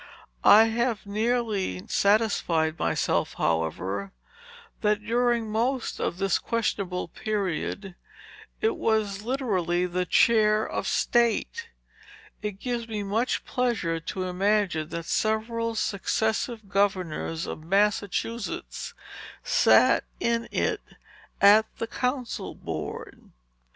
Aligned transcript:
I 0.43 0.63
have 0.63 1.05
nearly 1.05 1.85
satisfied 1.87 2.79
myself, 2.79 3.35
however, 3.35 4.13
that, 4.81 5.05
during 5.05 5.51
most 5.51 5.99
of 5.99 6.17
this 6.17 6.39
questionable 6.39 7.07
period, 7.07 7.93
it 8.61 8.77
was 8.77 9.21
literally 9.21 9.85
the 9.85 10.07
Chair 10.07 10.65
of 10.67 10.87
State. 10.87 11.69
It 12.41 12.57
gives 12.59 12.87
me 12.87 13.03
much 13.03 13.45
pleasure 13.45 13.99
to 13.99 14.23
imagine, 14.23 14.89
that 14.89 15.05
several 15.05 15.75
successive 15.75 16.67
governors 16.67 17.45
of 17.45 17.63
Massachusetts 17.63 18.95
sat 19.43 20.03
in 20.19 20.49
it 20.51 20.81
at 21.39 21.67
the 21.77 21.85
council 21.85 22.55
board." 22.55 23.29